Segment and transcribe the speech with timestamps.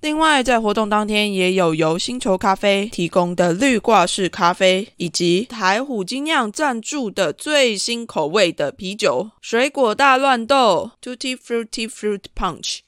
[0.00, 12.87] 另外，在活动当天也有由星球咖啡提供的绿挂式咖啡，以及台虎精酿赞助的最新口味的啤酒——水果大乱斗 （Tutti Frutti Fruit Punch）。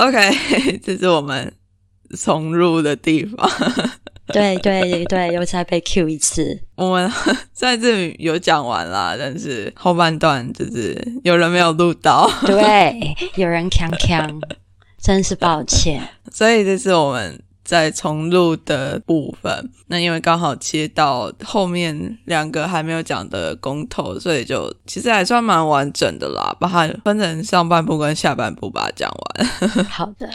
[0.00, 1.52] ！OK， 这是我们
[2.16, 3.48] 重入的地方。
[4.32, 6.62] 对对对，又再被 Q 一次。
[6.76, 7.10] 我们
[7.52, 12.30] 在这里有讲完啦，但是后半段就是有人没有录到。
[12.46, 14.40] 对，有人锵锵，
[15.02, 16.08] 真是抱歉。
[16.32, 17.42] 所以这是我们。
[17.70, 29.46] 在重录的部分，那因为刚好切到后面两个还没有讲的公投，所以就其实还算蛮完整的啦，把它分成上半部跟下半部把它讲完。
[29.86, 30.28] 好的，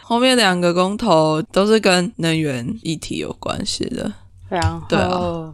[0.00, 4.10] 后面两个公投都是跟能源议题有关系的，
[4.48, 5.52] 然后。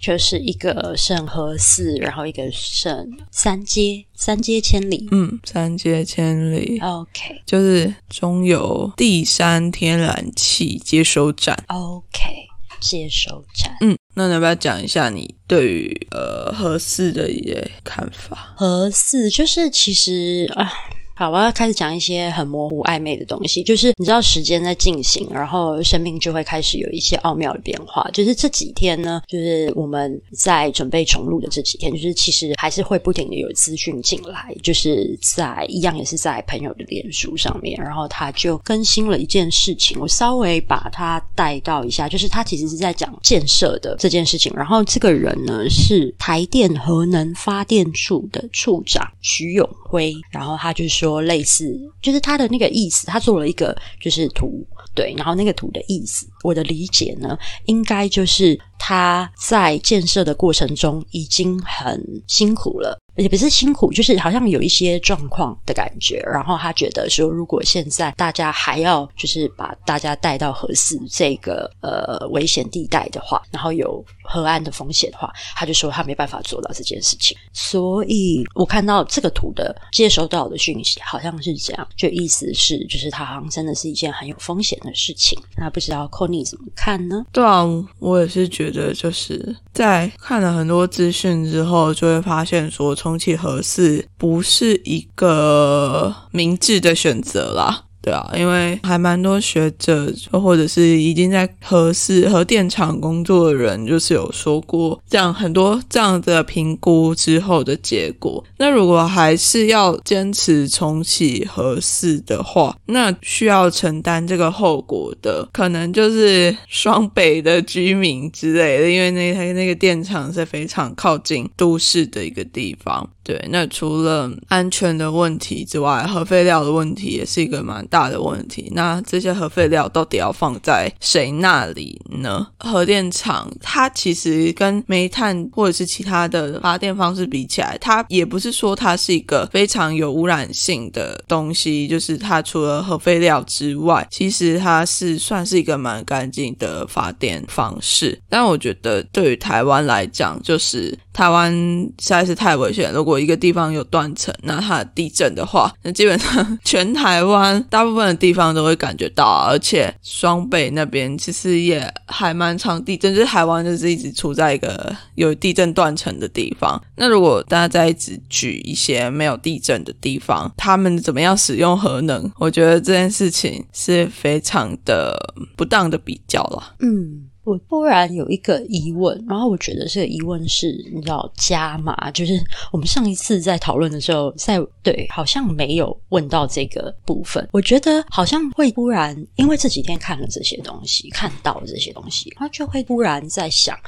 [0.00, 5.08] 就是一个圣何四，然后一个圣三阶，三阶千里。
[5.10, 6.78] 嗯，三阶千里。
[6.80, 11.64] OK，就是中油第三天然气接收站。
[11.66, 12.46] OK，
[12.80, 13.76] 接收站。
[13.80, 18.54] 嗯，那你要不要讲一下你对于呃和四的一些看法？
[18.56, 20.72] 和四就是其实啊。
[21.18, 23.60] 好，我要开始讲一些很模糊暧昧的东西。
[23.64, 28.08] 就是你知道时间在进行，然后生命就会开始有一些奥妙的变化。
[28.12, 34.54] 就是这几天呢，就是我们在准备重录的这几天，就是其实还是会不停的有资讯进来。
[34.62, 42.08] 就是在一样也是在朋友的脸书上面，然后他就更新了一件事情，我稍微把它带到一下。
[42.08, 44.52] 就是他其实是在讲建设的这件事情。
[44.54, 51.07] 然后这个人呢是台电核能发电处的处长徐永辉，然后他就说。
[51.08, 54.62] 说类似，就是他的那个意思，他做了一个就是图，
[54.94, 62.98] 对，然后那个图的意思，我的理解呢，应该就是他在建设的过程中已经很辛苦了。
[63.16, 66.20] 也不是辛苦，就是好像有一些状况的感觉。
[66.20, 77.36] 然后他觉得说，如果现在大家还要就是把大家带到核四这个呃危险地带的话，然后有核安的风险的话，他就说他没办法做到这件事情。
[77.52, 85.36] 所以我看到这个图的接收到的讯息好像是这样，就意思是就是他好像真的是一件很有风险的事情。
[85.56, 87.24] 那不知道 c 你怎么看呢？
[87.32, 87.66] 对啊，
[87.98, 93.08] 我也是觉得就是在看了很多资讯之后，就会发现说从。
[93.08, 97.84] 空气合适不是一个明智的选择啦。
[98.00, 108.42] 对啊，因为还蛮多学者或者是已经在核试核电厂工作的人，就是有说过这样很多这样的评估之后的结果。
[108.56, 123.08] 那如果还是要坚持重启核试的话，那需要承担这个后果的，可能就是双北的居民之类的，因为那台那个电厂是非常靠近都市的一个地方。
[123.24, 128.70] 对，那除了安全的问题之外，核废料的问题也是一个蛮大的问题。
[128.74, 132.46] 那这些核废料到底要放在谁那里呢？
[132.58, 141.88] 核电厂它其实跟煤炭或者是其他的发电方式比起来，它也不是说它是一个非常有污染性的东西。
[141.88, 148.18] 就是它除了核废料之外，其实它是算是一个蛮干净的发电方式。
[148.28, 151.52] 但我觉得对于台湾来讲，就是台湾
[151.98, 152.92] 实在是太危险。
[152.92, 166.80] 如果一个地方有断层，那它地震的话，那基本上全台湾大部分的地方都会感觉到，而且双北那边其实也还蛮常地震，就是台湾就是一直处在一个有地震断层的地方。
[166.94, 172.30] 那如果大家再一直举一些没有地震的地方，他们怎么样使用核能？
[172.38, 176.74] 我觉得这件事情是非常的不当的比较了。
[176.78, 177.28] 嗯。
[177.48, 182.38] 我突然有一个疑问，然后我觉得这个疑问是，你知道加码，就是
[182.70, 187.48] 我们上一次在讨论的时候，在对好像没有问到这个部分。
[187.52, 193.78] 我觉得好像会突然，因为这几天看了这些东西，看到这些东西，他就会突然在想。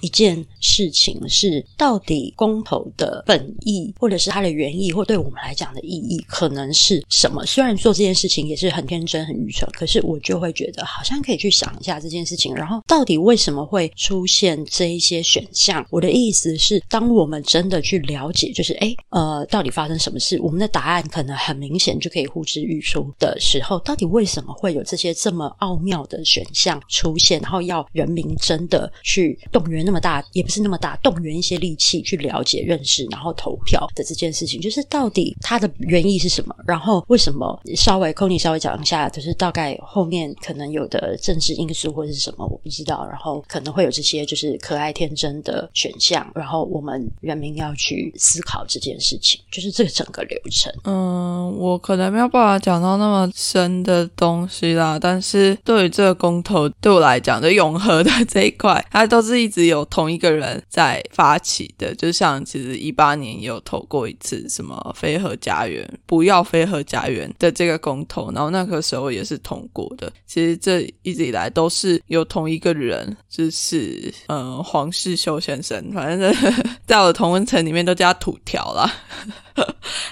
[0.00, 7.44] 一件事情是，到底公投的本意，或者是它的原意，或对我们来讲的意义，可能是什么？
[7.44, 12.54] 虽然做这件事情也是很天真、很愚蠢，可是我就会觉得，好像可以去想一下这件事情。
[12.54, 15.84] 然后，到底为什么会出现这一些选项？
[15.90, 20.40] 我的意思是，当我们真的去了解，就是哎，呃，到底发生什么事？
[20.40, 27.40] 我们的答案可能很明显，就可以呼之欲出的时候，到底为什么会有这些这么奥妙的选项出现？
[27.40, 29.80] 然后要人民真的去动员？
[29.90, 36.54] 那么大也不是那么大，动员一些力气去了解、认识，然后投票的这件事情，就是到底它的原意是什么？
[36.64, 43.04] 然后为什么稍微 c o n y 稍微讲一下，就是大概后面可能有的政治因素或者是什么，我不知道。
[43.10, 50.72] 然后可能会有这些就是可爱天真的选项，然后我们人民要去思考这件事情，就是这个整个流程。
[50.84, 59.79] 嗯，我可能没有办法讲到那么深的东西啦，但是对于这个公投，对我来讲，就永和的这一块，它都是一直有。
[59.86, 70.12] 同一个人在发起的，就像其实一八年有投过一次什么飞鹤家园不要飞鹤家园的这个公投，然后那个时候也是通过的。
[70.26, 76.34] 其实这一直以来都是有同一个人，就是嗯黄世修先生，反正
[76.86, 78.92] 在我的同温层里面都叫土条啦，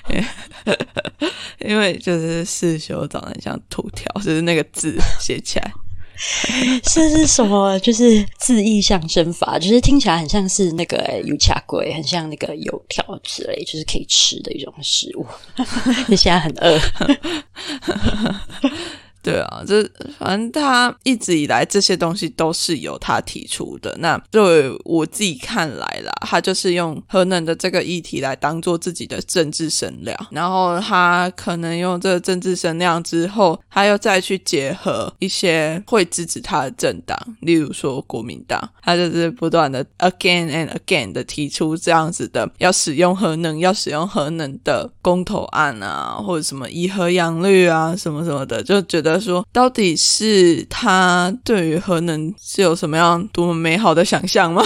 [1.60, 5.72] 因为就是世修长得很像土条，就是那个字写起来。
[6.82, 7.78] 这是什么？
[7.80, 15.26] 就是字意象征法，就是听起来很像是那个油卡龟，很像那个油条之类，就是可以吃的一种食物。
[16.08, 16.78] 你 现在很饿。
[19.28, 19.86] 对啊，这
[20.19, 23.94] 反正他一直以来这些东西都是由他提出的。
[23.98, 49.17] 那对我自己看来啦，他就是用核能的这个议题来当做自己的政治声量，然后他可能用这个政治声量之后，他又再去结合一些会支持他的政党，例如说国民党，他就是不断的 again and again 的提出这样子的要使用核能、要使用核能的公投案啊，或者什么以核养绿啊，什么什么的，就觉得。
[49.20, 54.62] 说到底是他对于核能是有什么样多么美好的想象吗？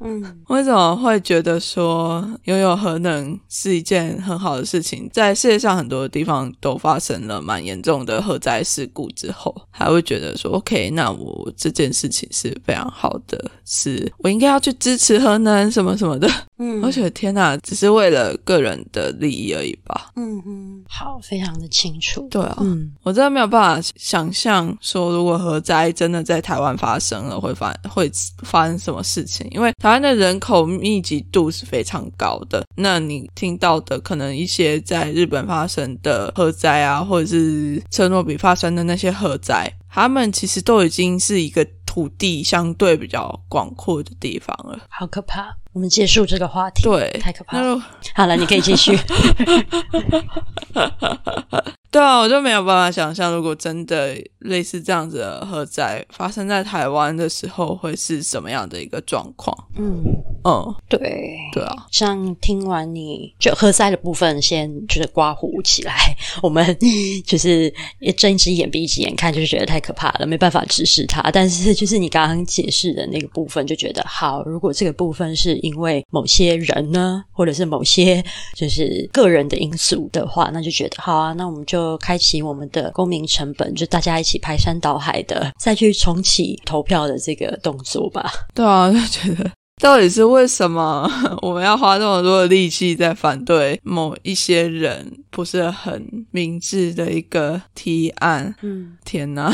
[0.00, 5.08] 嗯，为什么会觉得说拥有核能是一件很好的事情？
[5.12, 16.28] 在世界上很多地方都发生了蛮严重的核灾事故之后，还会觉得说 OK，那我这件事情是非常好的，是我应该要去支持核能什么什么的。
[16.58, 20.10] 嗯，我觉得天哪，只是为了个人的利益而已吧。
[20.16, 22.26] 嗯嗯，好，非常的清楚。
[22.30, 28.10] 对啊，嗯，我真的没有办法想象说，如果核灾真的在台湾发生了，会发会
[28.42, 29.46] 发生什么事情？
[29.50, 32.64] 因为台湾的人口密集度是非常高的。
[32.76, 44.78] 那你听到的可能一些在日本发生的核灾啊，或者是车诺比发生的那些核灾，他们其实都已经是一个土地相对比较广阔的地方了。
[44.88, 45.56] 好可怕。
[45.76, 47.78] 我们结束这个话题，对，太可怕了。
[48.14, 48.98] 好了，你可以继续。
[51.90, 59.56] 对啊，我就没有办法想象，如果真的类似这样子的核灾发生在台湾的时候，会是什么样的一个状况？
[59.78, 60.02] 嗯
[60.44, 60.98] 嗯，对
[61.52, 65.94] 对啊，像听完你就喝塞的部分，先就是刮胡起来，
[66.42, 66.76] 我们
[67.24, 67.72] 就是
[68.16, 71.30] 睁一只眼闭一只眼看，就是觉得太可怕了，没办法直视它。
[71.30, 74.42] 但是就是你刚刚解释的那个部分，就觉得好。
[74.44, 81.32] 如果这个部分是因为某些人呢，或者是某些 就是个人的因素的话，那就觉得好啊。
[81.32, 88.30] 那我们就开启我们的公民成本，就大家一起排山倒海的再去重启投票的这个动作吧。
[88.54, 89.50] 对啊， 就觉得
[89.82, 91.06] 到底是为什么
[91.42, 98.54] 我们要花这么多的力气在反对某一些人不是很明智的一个提案？
[98.62, 99.52] 嗯，天哪，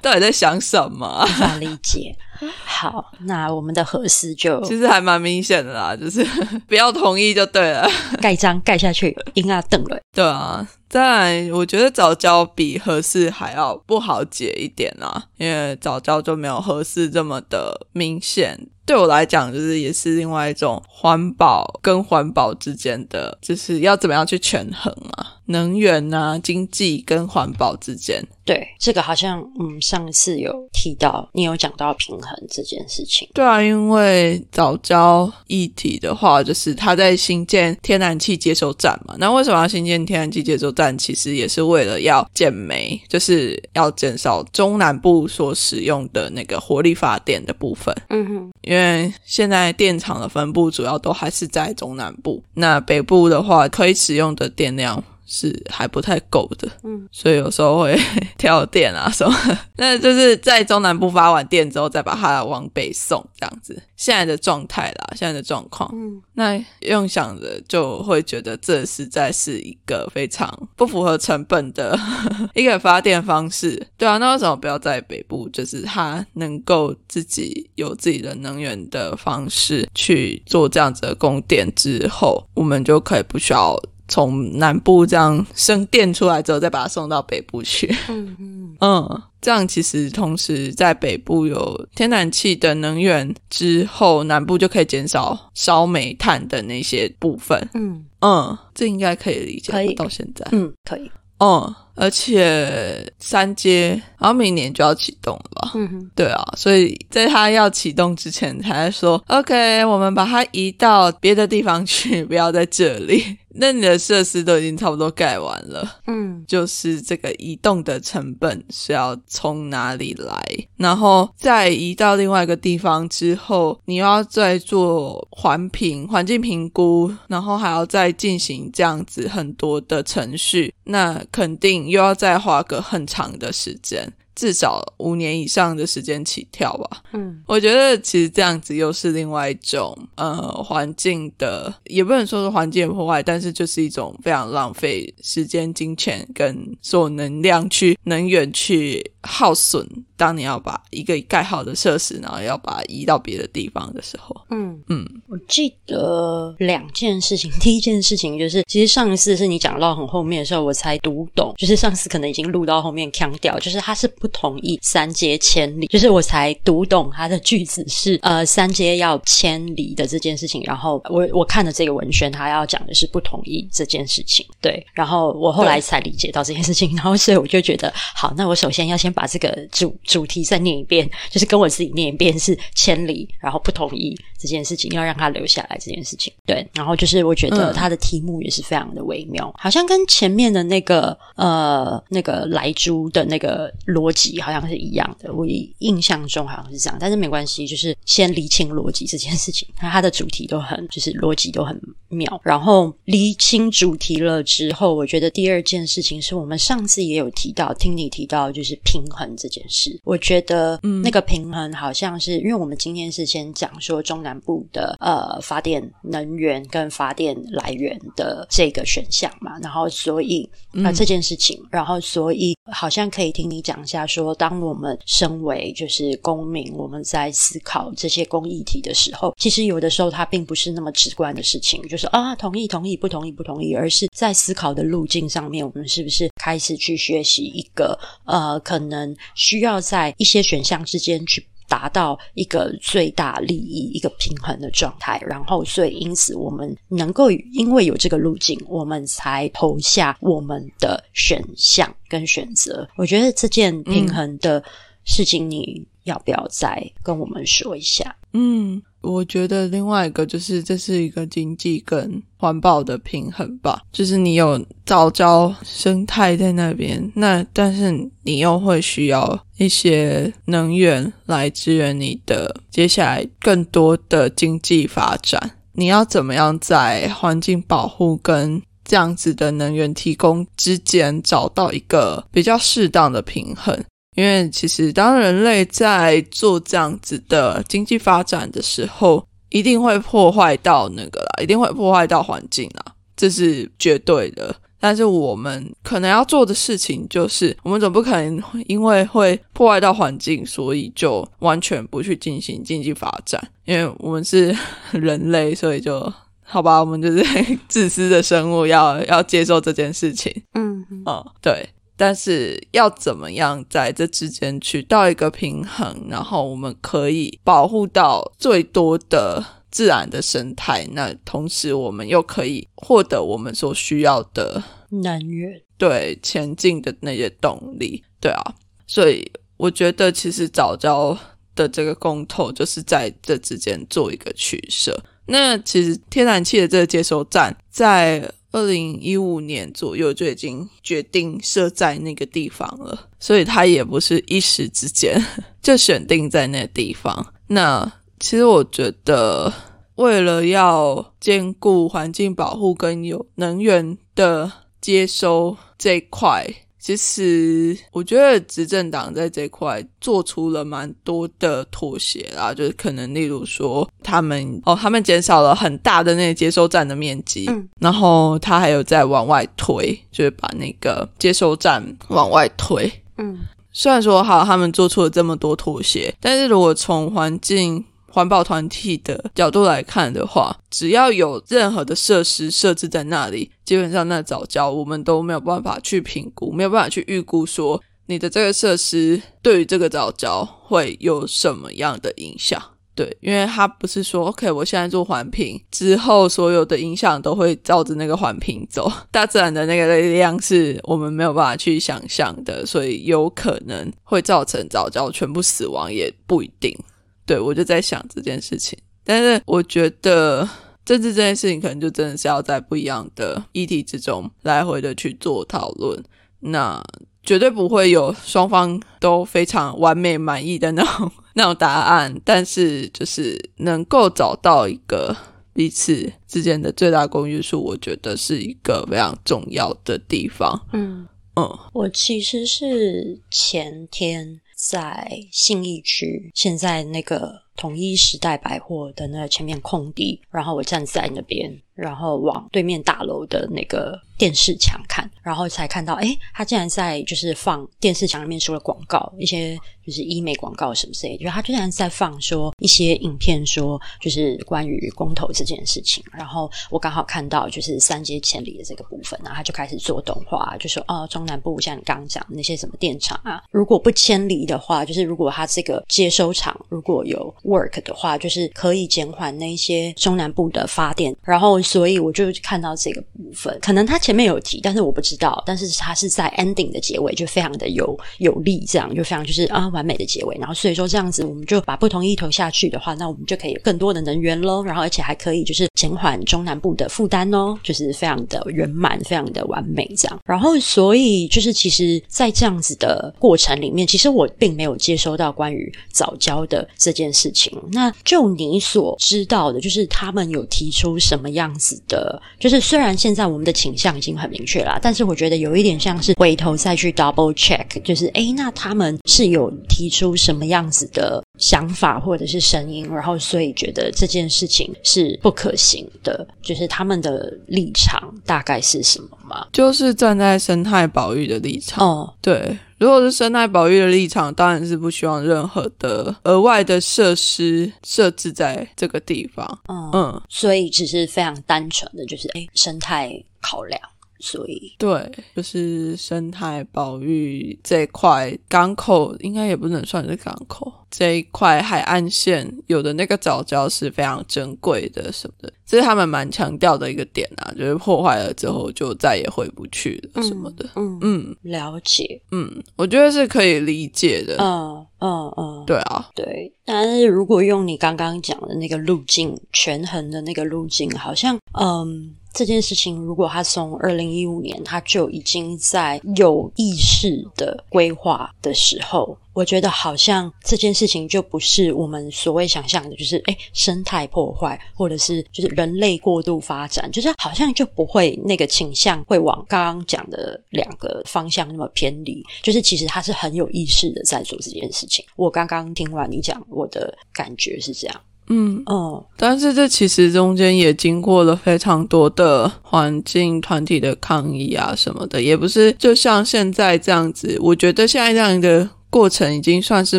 [0.00, 1.22] 到底在想什么？
[1.24, 2.16] 无法理解。
[2.64, 6.24] 好，那我们的合适就其实还蛮明显的啦，就是
[6.66, 7.88] 不要同意就对了。
[8.20, 9.98] 盖章盖下去，应啊瞪了。
[10.12, 18.68] 对啊，再来，我觉得早教比合适还要不好解一点啊，因为早教就没有合适这么的明显。
[18.84, 28.20] 对我来讲，就是也是另外一种环保跟环保之间的，就是要怎么样去权衡啊，能源啊、经济跟环保之间。
[28.44, 33.28] 对，这个好像嗯，上次有提到，你有讲到平衡这件事情。
[33.32, 39.14] 对啊，因为早教议题的话，就是它在新建天然气接收站嘛。
[39.18, 40.98] 那为什么要新建天然气接收站？
[40.98, 47.94] 其实也是为了要减煤，就是要减少中南部所使用的那个火力发电的部分。
[48.08, 55.02] 嗯哼，因为现在电厂的分布主要都还是在中南部，那北部的话可以使用的电量。
[55.26, 57.98] 是还不太够的，嗯，所以有时候会
[58.36, 59.34] 跳电啊什么，
[59.76, 63.82] 那就是在中南部发完电之后，再把它往北送这样子。
[63.96, 71.96] 现在的状态啦，现在的状况，嗯，那用想着就会觉得这实在是一个非常不符合成本的
[72.54, 73.86] 一个发电方式。
[73.96, 83.80] 对啊，那为什么不要在北部，就是它能够自己有自己的能源的方式去做这样子的供电之后，我们就可以不需要。
[84.08, 87.86] 从南部这样生电出来之后，再把它送到北部去。
[88.08, 97.68] 嗯嗯嗯，这样其实同时在北部有天然气的能源之后，南部就可以减少烧煤炭的那些部分。
[97.74, 99.72] 嗯嗯，这应该可以理解。
[99.72, 101.10] 可以到现在，嗯，可以。
[101.38, 105.72] 嗯，而且三阶，然后明年就要启动了吧？
[105.74, 113.36] 嗯哼，对啊，所以在它要启动之前，才说 OK，我们把它移到别的地方去，不要在这里。
[113.54, 120.42] 那你的设施都已经差不多盖完了，嗯就是这个移动的成本是要从哪里来？
[120.76, 134.12] 然后再移到另外一个地方之后，你又要再做环评、环境评估，然后还要再进行这样子很多的程序，那肯定又要再花个很长的时间。
[134.34, 137.02] 至少五年以上的时间起跳吧。
[137.12, 149.86] 嗯我觉得其实这样子又是另外一种呃环境的，也不能说是环境的破坏，但是就是一种非常浪费时间、金钱跟所有能量去能源去耗损。
[150.22, 157.50] 当你要把一个盖好的设施，然后要把它移到别的地方的时候，嗯嗯，我记得两件事情。
[157.58, 170.62] 第一件事情就是，其实上一次是你讲到很后面的时候，我才读懂，就是上次可能已经录到后面腔调，就是他是不同意三阶千里，就是我才读懂他的句子是呃三阶要千里的这件事情。
[170.64, 174.86] 然后我我看的这个文宣，他要讲的是不同意这件事情，对。
[174.92, 184.14] 然后我后来才理解到这件事情，然后所以我就觉得好，那我首先要先把这个主主题再念一遍，就是跟我自己念一遍是千里，然后不同意。
[184.42, 186.32] 这件事情，要让他留下来这件事情。
[186.44, 187.72] 对，然后就是我觉得嗯。
[187.82, 195.44] 他的题目也是非常的微妙，好像跟前面的那个呃那个莱猪的那个逻辑好像是一样的，我
[195.78, 241.46] 印象中好像是这样，但是没关系，就是先厘清逻辑这件事情，那它的主题都很就是逻辑都很妙，然后厘清主题了之后，我觉得第二件事情是我们上次也有提到，听你提到就是平衡这件事，我觉得那个平衡好像是因为我们今天是先讲说中南部的呃发电能源跟发电来源的这个选项嘛，然后所以啊、呃这件事情，然后所以好像可以听你讲一下说，当我们身为就是公民，我们在思考这些公益题的时候，其实有的时候它并不是那么直观的事情，就是啊同意同意不同意不同意，而是在思考的路径上面，我们是不是开始去学习一个呃可能需要在一些选项之间去。
[241.68, 252.88] 达到一个最大利益、一个平衡的状态，然后所以因此我们能够因为有这个路径，我们才投下我们的选项跟选择。
[252.96, 254.62] 我觉得这件平衡的
[255.04, 258.14] 事情，你要不要再跟我们说一下？
[258.34, 275.58] 嗯，我觉得另外一个就是这是一个经济跟环保的平衡吧，就是你有早教生态在那边，那但是你又会需要一些能源来支援你的接下来更多的经济发展。
[275.74, 283.82] 你要怎么样在环境保护跟这样子的能源提供之间找到一个比较适当的平衡？
[284.14, 294.54] 因为其实当人类在做这样子的经济发展的时候，一定会破坏到那个啦，一定会破坏到环境啦，这是绝对的。
[294.78, 303.40] 但是我们可能要做的事情就是，我们总不可能因为会破坏到环境，所以就完全不去进行经济发展。
[303.64, 304.52] 因为我们是
[304.90, 307.24] 人类，所以就好吧，我们就是
[307.68, 310.34] 自私的生物，要要接受这件事情。
[310.54, 311.68] 嗯嗯，对。
[311.96, 328.54] 但是要怎么样在这之间取到一个平衡，然后我们可以保护到最多的自然的生态，那同时我们又可以获得我们所需要的能源，对前进的那些动力，对啊，
[328.86, 331.16] 所以我觉得其实早教
[331.54, 334.98] 的这个公投就是在这之间做一个取舍。
[335.26, 338.32] 那其实天然气的这个接收站在。
[338.52, 345.22] 二零一五年左右就已经决定设在那个地方了，所以他也不是一时之间
[345.62, 347.34] 就选定在那个地方。
[347.48, 347.90] 那
[348.20, 349.52] 其实我觉得，
[349.96, 356.46] 为了要兼顾环境保护跟有能源的接收这块。
[356.82, 373.38] 其实我觉得执政党在这块做出了蛮多的妥协啦，就是可能例如说他们哦，他们减少了很大的那个接收站的面积，嗯，然后他还有在往外推，就是把那个接收站往外推，嗯，
[373.70, 377.84] 虽然说好他们做出了这么多妥协，但是如果从环境。
[378.12, 392.62] 环保团体的角度来看的话，只要有任何的设施设置在那里，基本上那早教我们都没有办法去评估，没有办法去预估说你的这个设施对于这个早教会有什么样的影响。
[392.94, 398.92] 对，因为它不是说 OK，我现在做环评之后，所有的影响都会照着那个环评走。
[399.10, 406.76] 大自然的那个力量是我们没有办法去想象的，所以有可能会造成早教全部死亡，也不一定。
[407.24, 410.48] 对，我就在想这件事情，但是我觉得
[410.84, 416.02] 政治这件事情可能就真的是要在不一样的议题之中来回的去做讨论，
[416.40, 416.82] 那
[417.22, 425.16] 绝对不会有双方都非常完美满意的那种 那种答案，但是就是能够找到一个
[425.54, 430.66] 彼此之间的最大公约数，我觉得是一个非常重要的地方。
[430.72, 431.06] 嗯
[431.36, 434.40] 嗯，我其实是前天。
[434.64, 449.58] 在信义区，现在那个统一时代百货的那前面空地，然后我站在那边，然后往对面大楼的那个电视墙看，然后才看到，哎，他竟然在就是放电视墙里面说了广告，一些。
[449.84, 456.04] 就是医美广告什么之类，就是他居然在放说一些影片，说就是关于公投这件事情。
[456.12, 471.12] 然后我刚好看到就是三阶千里的这个部分，然后他就开始做动画，就说哦，中南部像你刚刚讲那些什么电厂啊，如果不迁离的话，就是如果他这个接收厂如果有 work 的话，就是可以减缓那一些中南部的发电。
[471.24, 479.72] 然后所以我就看到这个部分，可能他前面有提，但是我不知道，但是他是在 ending 的结尾就非常的有有力，这样就非常就是啊。
[479.72, 490.20] 完美的结尾，然后所以说这样子，我们就把不同意投下去的话，那我们就可以有更多的能源喽，然后而且还可以就是减缓中南部的负担哦，就是非常的圆满，非常的完美这样。
[490.26, 497.58] 然后所以就是其实，在这样子的过程里面，其实我并没有接收到关于早教的这件事情。
[497.72, 502.20] 那就你所知道的，就是他们有提出什么样子的？
[502.38, 509.52] 就是虽然现在我们的倾向已经很明确啦，但是我觉得有一点像是回头再去 double check，就是诶，那他们是有。
[509.68, 519.46] 提出什么样子的想法或者是声音，然后所以觉得这件事情是不可行的，就是他们的立场大概是什么吗？
[519.52, 521.86] 就是站在生态保育的立场。
[521.86, 529.46] 哦，对，如果是生态保育的立场，当然是不希望任何的额外的设施设置在这个地方。
[529.68, 533.80] 嗯嗯，所以只是非常单纯的就是，哎，生态考量。
[534.24, 550.68] 所以对，就是生态保育这一块港口，应该也不能算是港口这一块海岸线，有的那个藻礁是非常珍贵的什么的，这是他们蛮强调的一个点啊，就是破坏了之后就再也回不去了什么的。
[550.76, 554.36] 嗯嗯了解，嗯，我觉得是可以理解的。
[554.38, 556.52] 嗯嗯嗯，对啊，对。
[556.64, 562.14] 但是如果用你刚刚讲的那个路径，权衡的那个路径，好像嗯。
[562.32, 582.24] 这件事情，如果他从二零一五年他就已经在有意识的规划的时候，我觉得好像这件事情就不是我们所谓想象的，就是诶生态破坏，或者是就是人类过度发展，就是好像就不会那个倾向会往刚刚讲的两个方向那么偏离。
[582.42, 585.04] 就是其实他是很有意识的在做这件事情。
[585.16, 588.00] 我刚刚听完你讲，我的感觉是这样。
[588.28, 597.36] 嗯哦，但是这其实中间也经过了非常多的环境团体的抗议啊什么的，也不是就像现在这样子。
[597.40, 599.98] 我觉得现在这样的过程已经算是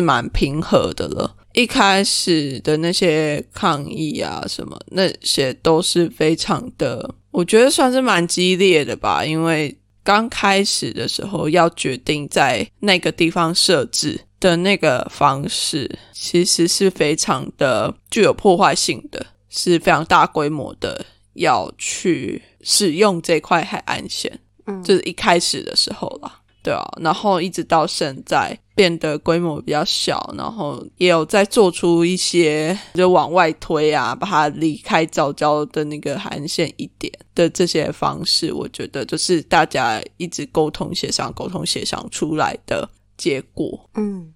[0.00, 1.36] 蛮平和的了。
[1.52, 9.24] 一开始的那些抗议啊什么那些都是非常的，我觉得算是蛮激烈的吧。
[9.24, 14.20] 因为刚开始的时候要决定在那个地方设置。
[14.40, 44.32] 的那个方式其实是非常的具有破坏性的，是非常大规模的要去使用这块海岸线，嗯，就是一开始的时候啦，对啊，然后一直到现在变得规模比较小，然后也有在做出一些就往外推啊，把它离开早教的那个海岸线一点的这些方式，我觉得就是大家一直沟通协商、沟通协商出来的结果，嗯。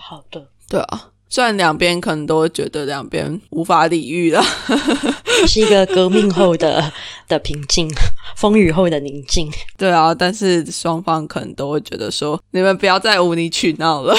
[0.00, 4.42] 好的，对啊，虽然两边可能都会觉得两边无法理喻了，
[5.46, 6.92] 是一个革命后的
[7.28, 7.88] 的平静，
[8.36, 9.50] 风雨后的宁静。
[9.76, 14.14] 对啊，但是双方可能都会觉得说，你们不要再无理取闹了。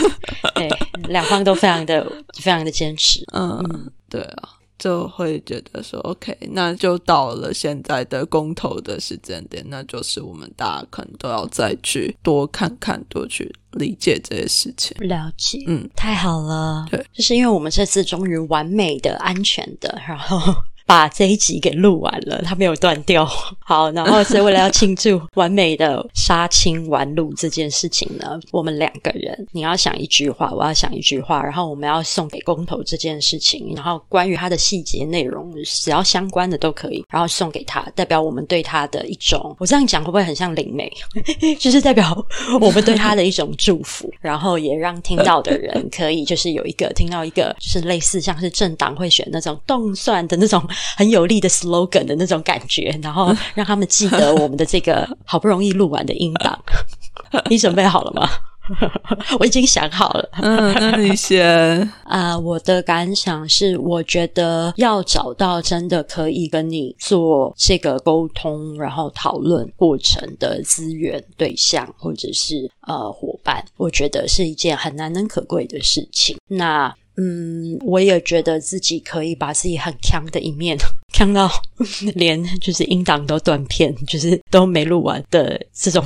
[0.54, 0.68] 对，
[1.08, 2.04] 两方都非常的
[2.42, 3.24] 非常的坚持。
[3.34, 4.55] 嗯，对啊。
[4.78, 14.96] 就会觉得说，OK，那就到了现在的公投的时间点，那就是我们大家可能都要再去多看看，多去理解这些事情。
[15.00, 16.86] 了解，嗯，太好了。
[16.90, 20.54] 对，就是因为我们这次终于完美的、安全的，然后。
[20.86, 23.28] 把这一集给录完了，它没有断掉。
[23.58, 40.88] 好，然后是为了要庆祝完美的杀青完录这件事情呢，我们两个人，你要想一句话，我要想一句话，然后我们要送给公投这件事情，然后关于它的细节内容，只要相关的都可以，然后送给他，代表我们对他的一种，我这样讲会不会很像灵媒？
[41.58, 42.16] 就是代表
[42.60, 50.62] 我们对他的一种祝福，然后也让听到的人可以就是有一个听到一个，就是类似像是政党会选那种动算的那种。
[50.96, 56.58] 很有力的 slogan 的那种感觉，然后 让他们记得我们的这个好不容易录完的音档。
[57.50, 58.28] 你准备好了吗？
[59.38, 60.28] 我已经想好了。
[60.42, 62.36] 嗯，那你先啊。
[62.36, 76.36] 我的感想是，我觉得要找到真的可以跟你做这个沟通，然后讨论过程的资源对象或者是呃伙伴，我觉得是一件很难能可贵的事情。
[76.48, 76.92] 那。
[77.16, 80.76] 嗯，我也觉得自己可以把自己很强的一面
[81.12, 81.50] 强到
[82.14, 86.04] 连就是音档都断片，就是都没录完的这种。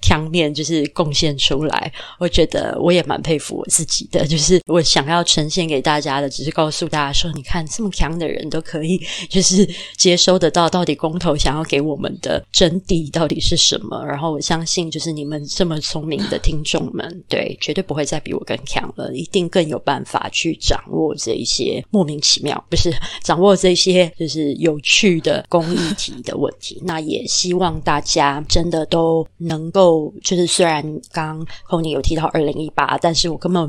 [0.00, 4.26] 强面就是贡献出来，我觉得我也蛮佩服我自己的。
[4.26, 14.04] 就是我想要呈现给大家的，只是告诉大家说，你看这么强的人都可以，就是接收得到到底公投想要给我们的真谛到底是什么。
[14.06, 26.80] 然后我相信，就是你们这么聪明的听众们，对，绝对不会再比我更强了，一定更有办法去掌握这一些莫名其妙，不是掌握这些就是有趣的公益题的问题。
[26.84, 29.87] 那也希望大家真的都能够。
[30.22, 33.68] 就是虽然刚 Pony 有提到二零一八，但是我根本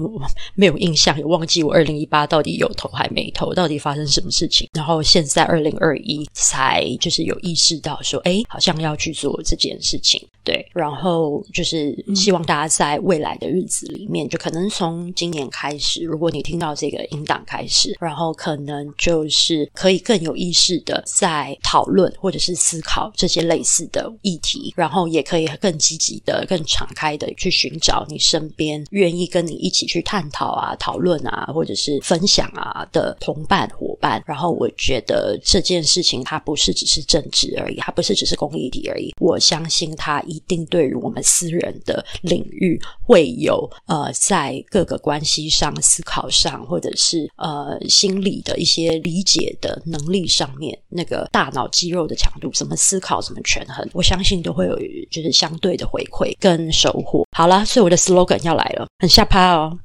[0.56, 4.70] 没有印象，也忘记我二零一八到底有投还没投，到底发生什么事情。
[4.74, 10.26] 然后现在二零二一才就是有意识到说，哎，好像要去做这件事情。
[10.44, 26.09] 对，然后就是希望大家在未来的日子里面，就可能从今年开始，如果你听到这个音档开始，然后可能就是可以更有意识的在讨论或者是思考这些类似的议题，然后也可以更积极。
[26.26, 34.24] 的更敞开的去寻找你身边愿意跟你一起去探讨啊、讨论啊，或者是分享啊的同伴伙伴。
[34.26, 39.14] 然后我觉得这件事情它不是只是政治而已，它不是只是公益体而已。
[39.20, 54.78] 我相信它一定对于我们私人的领域会有呃，在各个关系上、思考上，或者是呃心理的一些理解的能力上面，那个大脑肌肉的强度，怎么思考，怎么权衡，我相信都会有
[55.10, 57.26] 就是相对的回馈跟收获。
[57.36, 59.78] 好啦，所以我的 slogan 要来了，很下趴哦。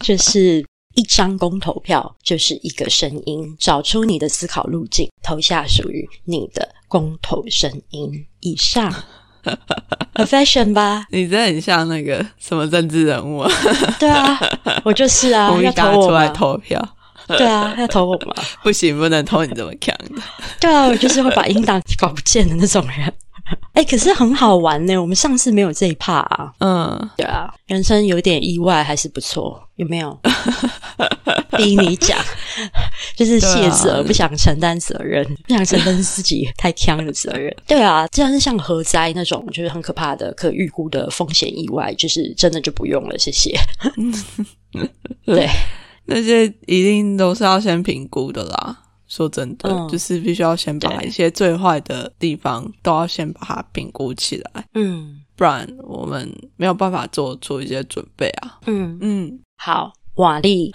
[0.00, 8.26] 就是一张公投票，就是一个声音，找出你的思考路径，投下属于你的公投声音。
[8.40, 8.90] 以上，
[10.14, 11.06] 很 fashion 吧？
[11.10, 13.50] 你真的很像那个什么政治人物啊？
[14.00, 14.38] 对啊，
[14.84, 16.96] 我就是啊，要投我出来投票。
[17.38, 18.34] 对啊，要投我吗？
[18.62, 20.22] 不行，不能投你这么强的。
[20.60, 23.12] 对啊，我就是会把音档搞不见的那种人。
[23.74, 24.96] 哎，可是很好玩呢。
[24.96, 26.52] 我们上次没有这一趴啊。
[26.58, 30.16] 嗯，对啊，人生有点意外还是不错，有没有？
[31.56, 32.16] 逼你讲，
[33.16, 37.54] 就是卸责，不想承担责任，不想承担自己太强的责任。
[37.66, 43.18] 对啊，这样是像核灾那种，就是很可怕的、可预估的风险意外，就是真的就不用了。
[43.18, 43.58] 谢谢。
[45.24, 45.48] 对。
[46.10, 48.76] 那些一定都是要先评估的啦。
[49.06, 54.64] 说真的，就是必须要先把一些最坏的地方都要先把它评估起来。
[54.74, 58.60] 嗯，不然我们没有办法做出一些准备啊。
[58.66, 60.72] 嗯嗯，好，瓦力，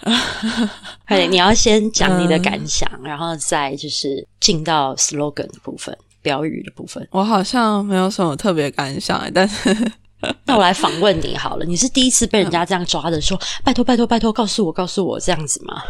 [1.08, 7.08] 快点，你要先讲你的感想，然后再就是进到 slogan 的部分，标语的部分。
[7.12, 9.74] 我好像没有什么特别感想，但是。
[10.46, 15.82] 那我来访问你好了，你是第一次被人家这样抓的，说拜托拜托拜托，告诉我告诉我这样子吗？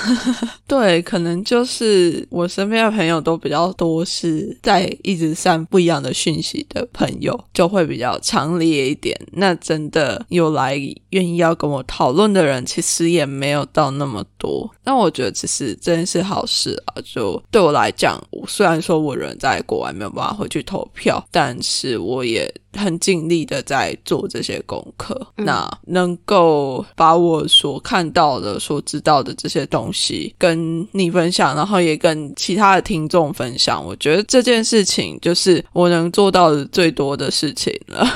[0.66, 9.18] 对，可能就是我身边的朋友都比较多，是在一直散不一样的讯息的朋友，就会比较强烈一点。
[9.32, 10.76] 那真的有来
[11.10, 14.70] 愿意要跟我讨论的人，其实也没有到那么多。
[14.84, 17.02] 但我觉得其实真是好事啊！
[17.04, 22.52] 就对我来讲，虽然说我人在国外没有办法回去投票，但是我也。
[22.76, 38.06] 很尽力的在做这些功课，那能够把我所看到的、所知道的这些东西跟你分享，然后也跟其他的听众分享，我觉得这件事情就是我能做到的最多的事情了。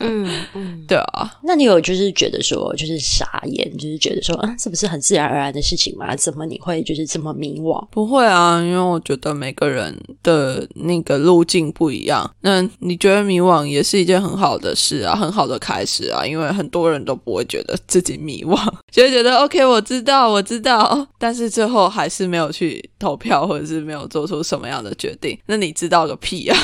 [0.00, 6.14] 嗯嗯，对啊，那你有就是觉得说就是傻眼，就是觉得说啊，这不是很自然而然的事情吗？
[6.16, 7.86] 怎么你会就是这么迷惘？
[7.90, 12.28] 不会啊，因为我觉得每个人的那个路径不一样。
[12.40, 18.56] 那你觉得迷惘也是一件很好的事啊，很好的开始啊，因为很多人都不会觉得自己迷惘，
[18.92, 25.38] 就会觉得 OK，我知道，我知道， 但是最后还是没有去投票，或者是没有做出什么样的决定。
[25.46, 26.58] 那你知道个屁啊！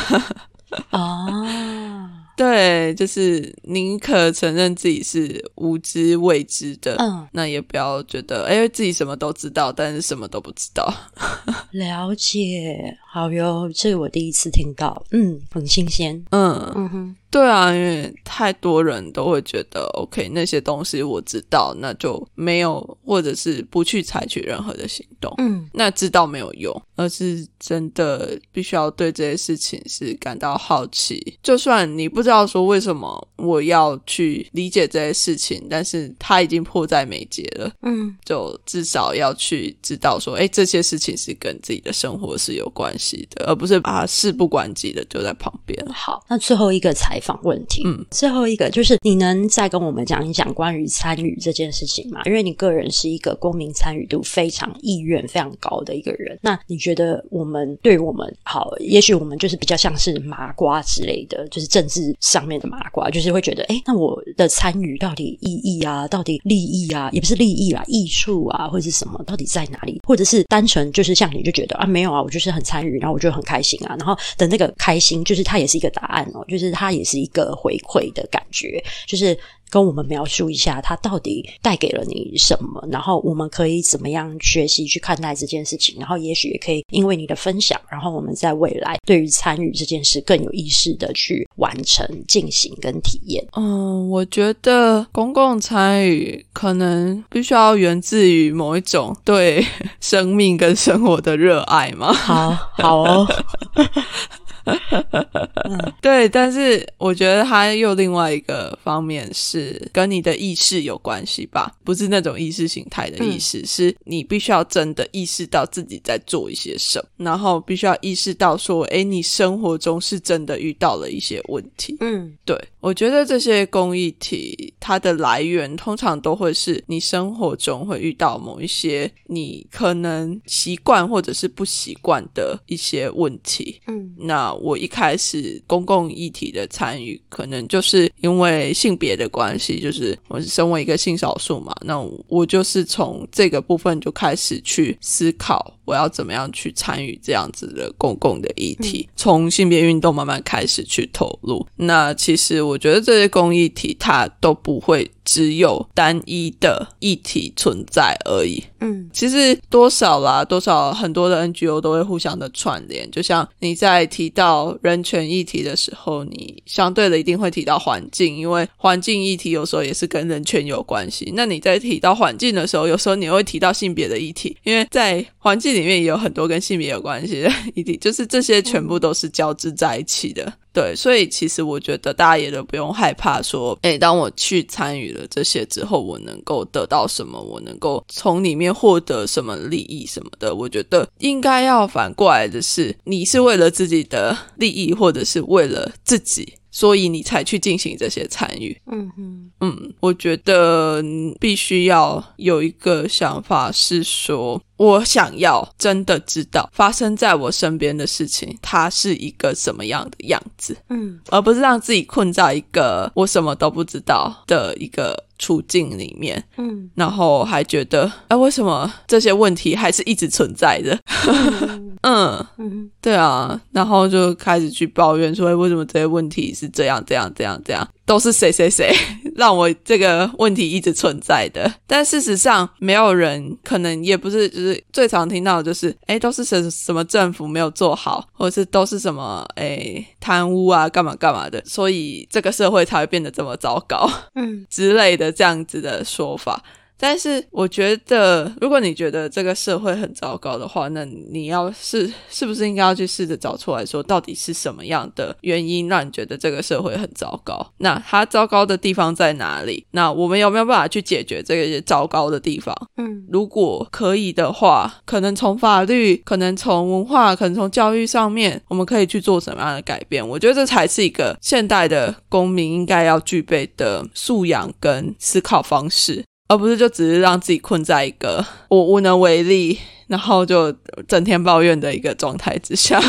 [0.91, 2.11] 啊。
[2.37, 10.93] 对，就是宁可承认自己是无知未知的，嗯，那也不要觉得哎，自己什么都知道，但是什么都不知道。
[11.73, 16.73] 了解，好哟，这个我第一次听到，嗯，很新鲜，嗯。
[16.75, 17.17] 嗯哼。
[17.35, 25.35] 对啊，因为太多人都会觉得，OK，那些东西我知道，那就没有，或者是不去采取任何的行动。
[25.39, 31.37] 嗯，那知道没有用，而是真的必须要对这些事情是感到好奇。
[31.43, 37.69] 就算你不知道说为什么我要去理解这些事情，但是它已经迫在眉睫了。
[37.83, 45.85] 嗯，就至少要去知道说，哎，这些事情是跟自己的生活是有关系的，而不是把它事不关己的丢在旁边。
[45.93, 47.21] 好，那最后一个采。
[47.25, 52.21] 访问题，嗯，最后一个就是你能再跟我们讲一讲关于参与这件事情吗？
[52.27, 58.71] 因为你个人是一个公民参与度非常意愿非常高的一个人，那你觉得我们对我们好？
[58.79, 69.99] 也许我们就是比较像是麻瓜之类的，就是政治上面的麻瓜，就是会觉得，哎，那我的参与到底意义啊，到底利益啊，也不是利益啦，益处啊，或者是什么，到底在哪里？
[70.07, 77.14] 或者是单纯就是像你就觉得啊，没有啊，我就是很参与，然后我就很开心啊，然后的那个开心，就是它也是一个答案哦，就是它也是。
[77.19, 79.37] 一个回馈的感觉，就是
[79.71, 93.45] 跟我们描述一下，它到底带给了你什么，然后我们可以怎么样学习去看待这件事情，然后也许也可以因为你的分享，然后我们在未来对于参与这件事更有意识的去完成、进行跟体验。
[93.57, 99.67] 嗯，我觉得公共参与可能必须要源自于某一种对
[100.01, 102.13] 生命跟生活的热爱嘛。
[102.13, 103.27] 好好哦。
[106.01, 121.97] 对，但是我觉得它又另外一个方面是跟你的意识有关系吧，不是那种意识形态的意识，是你必须要真的意识到自己在做一些什么，然后必须要意识到说，哎，你生活中是真的遇到了一些问题。
[122.01, 133.81] 嗯，对，我觉得这些公益体它的来源通常都会是你生活中会遇到某一些你可能习惯或者是不习惯的一些问题。
[133.87, 151.67] 嗯那我一开始公共议题的参与，可能就是因为性别的关系，就是我是身为一个性少数嘛，那我就是从这个部分就开始去思考，我要怎么样去参与这样子的公共的议题，从性别运动慢慢开始去投入。
[151.77, 163.11] 那其实我觉得这些公益体它都不会只有单一的议题存在而已，嗯其实多少啦，多少很多的 NGO 都会互相的串联。
[163.11, 171.33] 就像你在提到人权议题的时候，你相对的一定会提到环境，因为环境议题有时候也是跟人权有关系。
[171.35, 180.53] 那你在提到环境的时候，有时候你会提到性别的议题，因为在环境里面也有很多跟性别有关系的 一定，就是这些全部都是交织在一起的。
[180.73, 187.41] 对，所以其实我觉得大家也都不用害怕说，诶，当我去参与了这些之后，我能够得到什么？
[187.41, 190.53] 我能够从里面获得什么利益什么的？
[190.53, 196.55] 我觉得应该要反过来的是，你是为了自己的利益，或者是为了自己。
[196.75, 199.53] 所以你才去进行这些参与，嗯哼。
[199.61, 211.21] 嗯，我觉得嗯必须要有一个想法是说，我想要真的知道发生在我身边的事情，它是一个什么样的样子，嗯。
[211.31, 216.91] 而不是让自己困在一个我什么都不知道的一个处境里面，嗯。
[216.97, 220.99] 然后还觉得，哎，为什么这些问题还是一直存在的？
[221.29, 228.95] 嗯，嗯对啊，然后就开始去抱怨说，哎为什么这些问题是这样、这样、这样、这样，都是谁谁谁
[229.37, 231.73] 让我这个问题一直存在的？
[231.87, 244.09] 但事实上，没有人可能也不是，就是最常听到的就是，哎，都是什什么政府没有做好，或者是都是什么哎贪污啊，干嘛干嘛的，所以这个社会才会变得这么糟糕。
[244.35, 246.63] 嗯 之类的这样子的说法。
[246.99, 257.73] 但是我觉得，如果你觉得这个社会很糟糕的话，那你要是是不是应该要去试着找出来说，到底是什么样的原因让你觉得这个社会很糟糕？
[257.79, 259.85] 那它糟糕的地方在哪里？
[259.91, 262.75] 那我们有没有办法去解决这个糟糕的地方？
[262.97, 270.27] 嗯如果可以的话，可能从法律，可能从文化，可能从教育上面，我们可以去做什么样的改变？
[270.27, 279.79] 我觉得这才是一个现代的公民应该要具备的素养跟思考方式，而不是就只是让自己困在一个我无能为力，
[280.09, 280.73] 然后就
[281.09, 283.01] 整天抱怨的一个状态之下。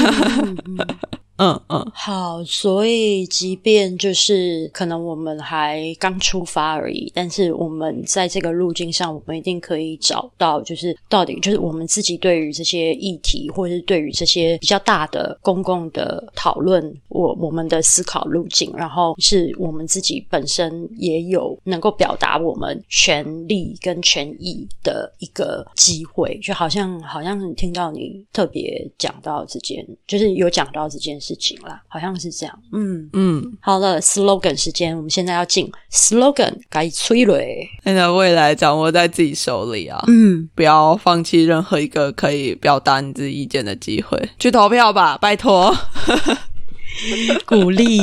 [1.37, 1.91] 嗯嗯。
[1.93, 32.59] 好，所以即便就是可能我们还刚出发而已，但是我们在这个路径上，我们一定可以找到，就是到底就是我们自己对于这些议题，或者是对于这些比较大的公共的讨论，我我们的思考路径，然后是我们自己本身也有能够表达我们权利跟权益的一个机会，就好像好像听到你特别讲到这件，就是有讲到这件事情啦，好像是这样。
[32.73, 37.39] 嗯，嗯，好了，slogan 时间，我们现在要进 slogan 该催了。
[37.85, 40.03] 现在未来掌握在自己手里啊。
[40.07, 45.73] 嗯，不要放弃任何一个可以表达你自己意见的机会，去投票吧，拜托。
[47.45, 48.01] 鼓励，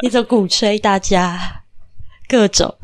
[0.00, 1.62] 一直鼓吹大家
[2.28, 2.74] 各种。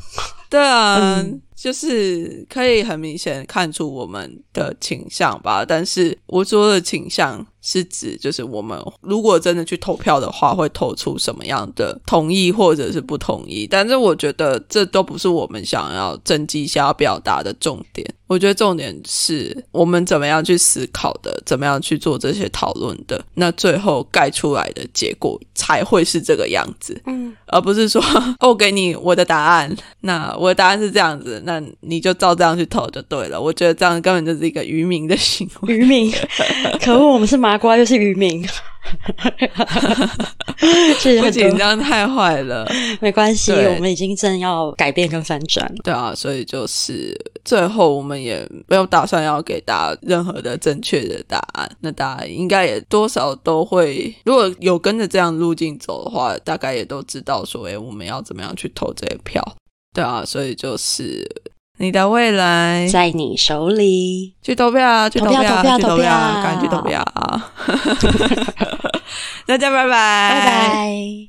[0.48, 5.64] 对啊，嗯就是可以很明显看出我们的倾向吧。
[5.64, 13.66] 但是我说的倾向是指，就是我们如果真的去投票的话，会投出什么样的同意或者是不同意。
[13.70, 18.06] 但是我觉得这都不是我们想要征集想要表达的重点。
[18.26, 26.98] 我觉得重点是我们怎么样去思考的，怎么样去做这些讨论的，那最后盖出来的结果才会是这个样子。
[27.04, 28.02] 嗯而不是说
[28.40, 33.38] 哦我给你我的答案，那我的答案是这样子，那你就照这样去投就对了。
[33.38, 35.76] 我觉得这样根本就是一个愚民的行为。
[35.76, 36.10] 愚民，
[36.82, 38.42] 可恶，我们是麻瓜又 是渔民，
[40.98, 42.66] 是不仅很多这样太坏了，
[42.98, 45.74] 没关系，我们已经正要改变跟翻转了。
[45.84, 51.70] 对啊，所以就是最后我们也没有打算要给大家任何的正确的答案。
[51.80, 59.42] 那大家应该也多少都会，如果有跟着这样路径走的话，大概也都知道说，诶，我们要怎么样去投这些票。
[59.94, 61.22] 对啊，所以就是
[61.78, 67.52] 你的未来在你手里，去投票啊，去投票去投投票投票啊，赶紧去投票啊！
[69.46, 71.28] 大家拜拜，拜拜。